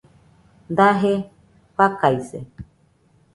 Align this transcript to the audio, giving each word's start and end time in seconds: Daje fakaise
Daje 0.77 1.13
fakaise 1.77 2.39